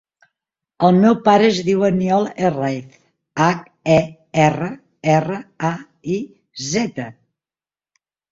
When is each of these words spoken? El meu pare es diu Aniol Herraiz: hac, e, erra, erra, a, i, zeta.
El 0.85 0.95
meu 1.01 1.17
pare 1.25 1.45
es 1.49 1.57
diu 1.67 1.83
Aniol 1.89 2.25
Herraiz: 2.45 2.95
hac, 3.47 3.61
e, 3.97 3.99
erra, 4.45 4.71
erra, 5.17 5.37
a, 5.71 5.73
i, 6.17 6.19
zeta. 6.73 7.07